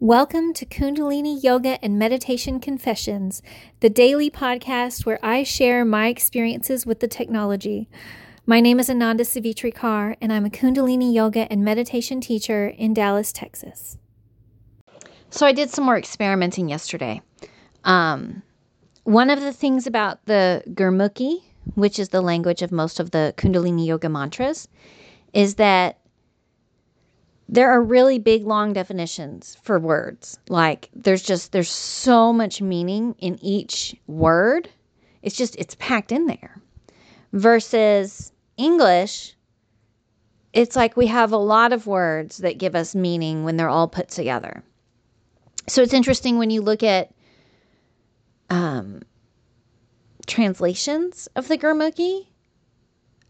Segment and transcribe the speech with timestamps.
[0.00, 3.42] Welcome to Kundalini Yoga and Meditation Confessions,
[3.80, 7.88] the daily podcast where I share my experiences with the technology.
[8.46, 12.94] My name is Ananda Savitri Kaur, and I'm a Kundalini Yoga and Meditation teacher in
[12.94, 13.98] Dallas, Texas.
[15.30, 17.20] So, I did some more experimenting yesterday.
[17.82, 18.44] Um,
[19.02, 21.42] one of the things about the Gurmukhi,
[21.74, 24.68] which is the language of most of the Kundalini Yoga mantras,
[25.32, 25.98] is that
[27.48, 30.38] there are really big long definitions for words.
[30.48, 34.68] Like there's just there's so much meaning in each word.
[35.22, 36.60] It's just it's packed in there.
[37.32, 39.36] Versus english
[40.52, 43.86] it's like we have a lot of words that give us meaning when they're all
[43.86, 44.62] put together.
[45.68, 47.14] So it's interesting when you look at
[48.50, 49.02] um,
[50.26, 52.26] translations of the gurmukhi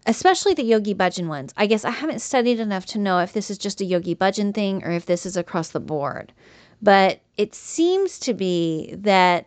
[0.08, 1.52] especially the Yogi Bhajan ones.
[1.56, 4.54] I guess I haven't studied enough to know if this is just a Yogi Bhajan
[4.54, 6.32] thing or if this is across the board.
[6.80, 9.46] But it seems to be that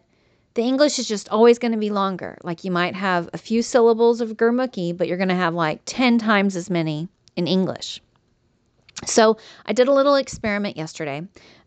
[0.53, 2.37] the English is just always going to be longer.
[2.43, 5.81] Like you might have a few syllables of Gurmukhi, but you're going to have like
[5.85, 7.99] 10 times as many in English.
[9.07, 11.23] So I did a little experiment yesterday.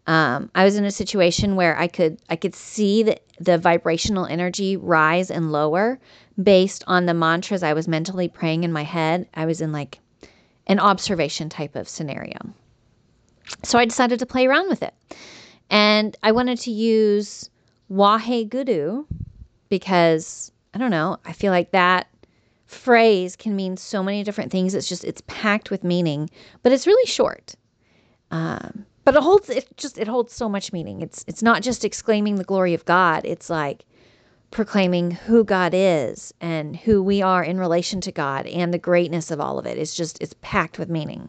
[0.06, 4.26] Um, I was in a situation where I could I could see the, the vibrational
[4.26, 5.98] energy rise and lower
[6.42, 9.26] based on the mantras I was mentally praying in my head.
[9.34, 10.00] I was in like
[10.66, 12.36] an observation type of scenario.
[13.62, 14.94] So I decided to play around with it.
[15.70, 17.48] And I wanted to use
[17.90, 19.04] Wahe Guru
[19.68, 22.08] because I don't know, I feel like that
[22.66, 24.74] phrase can mean so many different things.
[24.74, 26.28] It's just it's packed with meaning,
[26.62, 27.54] but it's really short.
[28.30, 31.00] Um, but it holds it just it holds so much meaning.
[31.00, 33.24] It's it's not just exclaiming the glory of God.
[33.24, 33.84] It's like
[34.50, 39.30] proclaiming who God is and who we are in relation to God and the greatness
[39.30, 39.78] of all of it.
[39.78, 41.28] It's just it's packed with meaning.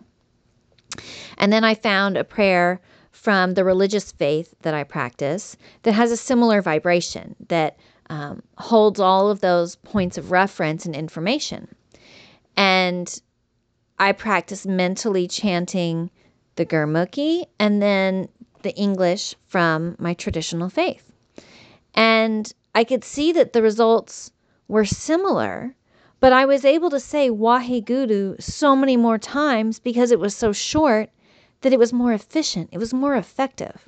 [1.38, 2.80] And then I found a prayer
[3.12, 7.78] from the religious faith that I practice that has a similar vibration that
[8.10, 11.74] um, holds all of those points of reference and information.
[12.56, 13.22] And
[13.98, 16.12] I practice mentally chanting
[16.56, 18.30] the Gurmukhi and then
[18.62, 21.12] the English from my traditional faith.
[21.94, 24.32] And I could see that the results
[24.68, 25.76] were similar,
[26.20, 30.52] but I was able to say Waheguru so many more times because it was so
[30.52, 31.10] short
[31.62, 33.88] that it was more efficient, it was more effective.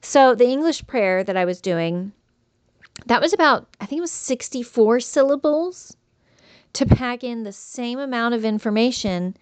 [0.00, 2.12] So the English prayer that I was doing,
[3.06, 5.96] that was about, I think it was 64 syllables
[6.74, 9.36] to pack in the same amount of information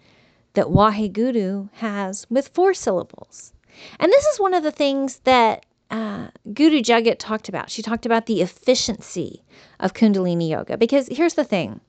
[0.53, 3.53] that Waheguru has with four syllables.
[3.99, 7.69] And this is one of the things that uh, Guru Jagat talked about.
[7.69, 9.43] She talked about the efficiency
[9.79, 10.77] of Kundalini Yoga.
[10.77, 11.79] Because here's the thing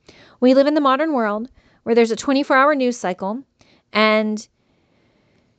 [0.41, 1.51] we live in the modern world
[1.85, 3.43] where there's a 24 hour news cycle.
[3.93, 4.47] And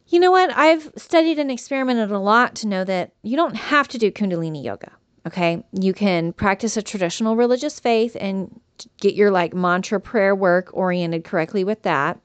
[0.07, 0.55] you know what?
[0.55, 4.63] I've studied and experimented a lot to know that you don't have to do Kundalini
[4.63, 4.91] Yoga.
[5.25, 5.63] Okay.
[5.71, 8.59] You can practice a traditional religious faith and
[8.99, 12.19] get your like mantra prayer work oriented correctly with that.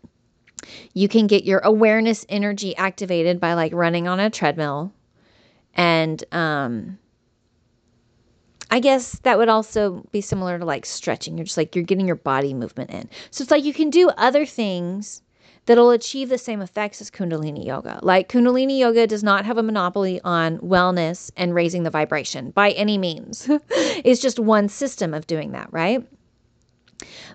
[0.94, 4.92] You can get your awareness energy activated by like running on a treadmill.
[5.74, 6.98] And um,
[8.70, 11.36] I guess that would also be similar to like stretching.
[11.36, 13.08] You're just like, you're getting your body movement in.
[13.30, 15.22] So it's like you can do other things
[15.66, 18.00] that'll achieve the same effects as Kundalini Yoga.
[18.02, 22.70] Like Kundalini Yoga does not have a monopoly on wellness and raising the vibration by
[22.72, 23.48] any means.
[23.70, 26.06] it's just one system of doing that, right?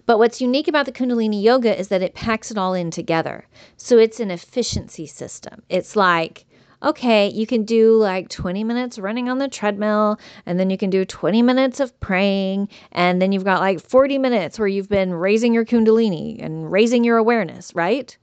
[0.05, 3.45] But what's unique about the Kundalini Yoga is that it packs it all in together.
[3.77, 5.61] So it's an efficiency system.
[5.69, 6.45] It's like,
[6.83, 10.89] okay, you can do like 20 minutes running on the treadmill, and then you can
[10.89, 15.13] do 20 minutes of praying, and then you've got like 40 minutes where you've been
[15.13, 18.17] raising your Kundalini and raising your awareness, right?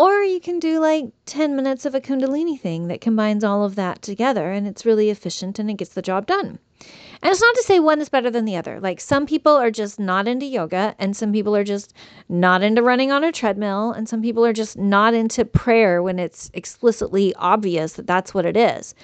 [0.00, 3.74] Or you can do like 10 minutes of a Kundalini thing that combines all of
[3.74, 6.58] that together, and it's really efficient and it gets the job done.
[7.20, 8.80] And it's not to say one is better than the other.
[8.80, 11.92] Like some people are just not into yoga, and some people are just
[12.30, 16.18] not into running on a treadmill, and some people are just not into prayer when
[16.18, 18.94] it's explicitly obvious that that's what it is.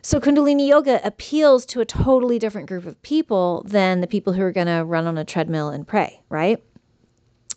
[0.00, 4.40] So, Kundalini Yoga appeals to a totally different group of people than the people who
[4.40, 6.58] are going to run on a treadmill and pray, right?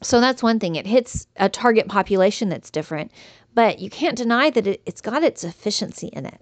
[0.01, 0.75] So, that's one thing.
[0.75, 3.11] It hits a target population that's different,
[3.53, 6.41] but you can't deny that it, it's got its efficiency in it.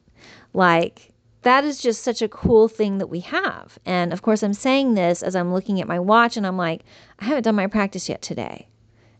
[0.53, 1.13] Like,
[1.43, 3.77] that is just such a cool thing that we have.
[3.85, 6.83] And of course, I'm saying this as I'm looking at my watch and I'm like,
[7.19, 8.67] I haven't done my practice yet today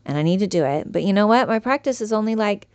[0.04, 0.90] and I need to do it.
[0.90, 1.48] But you know what?
[1.48, 2.68] My practice is only like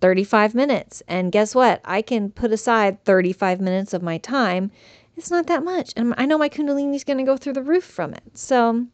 [0.00, 1.02] 35 minutes.
[1.08, 1.80] And guess what?
[1.84, 4.70] I can put aside 35 minutes of my time.
[5.16, 5.92] It's not that much.
[5.96, 8.22] And I know my Kundalini is going to go through the roof from it.
[8.34, 8.86] So,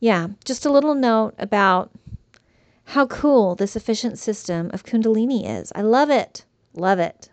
[0.00, 1.90] yeah, just a little note about
[2.84, 5.72] how cool this efficient system of Kundalini is.
[5.74, 6.44] I love it.
[6.74, 7.30] Love it.